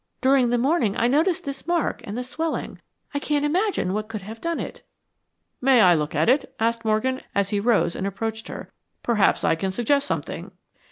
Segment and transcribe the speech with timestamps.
[0.19, 2.81] During the morning I noticed this mark and the swelling.
[3.13, 4.81] I can't imagine what could have done it."
[5.61, 8.71] "May I look at it?" asked Morgan, as he rose and approached her.
[9.03, 10.53] "Perhaps I can suggest something."